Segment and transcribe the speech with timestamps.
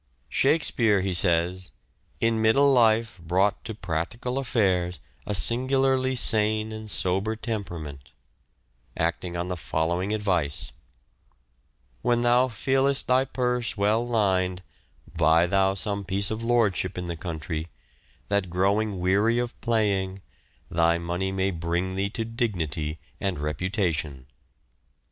[0.29, 1.69] "Shakespeare," he says,"
[2.19, 8.09] in middle life brought to practical affairs a singularly sane and sober tempera ment,"
[8.97, 10.71] acting on the following advice,
[12.01, 14.63] "'when thou feelest thy purse well lined
[15.19, 17.67] buy thou some piece of lordship in the country,
[18.27, 20.23] that growing weary of playing,
[20.67, 24.25] thy money may bring thee to dignity and reputation.'